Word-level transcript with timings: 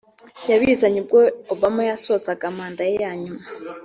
yabizanye 0.51 0.97
ubwo 1.03 1.19
Obama 1.53 1.81
yasozaga 1.89 2.45
manda 2.57 2.83
ye 2.89 2.93
ya 3.03 3.11
nyuma 3.21 3.41